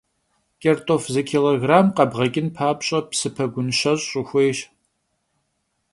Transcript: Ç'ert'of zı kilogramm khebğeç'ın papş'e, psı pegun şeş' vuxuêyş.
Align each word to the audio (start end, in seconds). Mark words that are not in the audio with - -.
Ç'ert'of 0.61 1.03
zı 1.13 1.21
kilogramm 1.29 1.87
khebğeç'ın 1.95 2.47
papş'e, 2.57 2.99
psı 3.09 3.29
pegun 3.35 3.69
şeş' 3.79 4.05
vuxuêyş. 4.13 4.59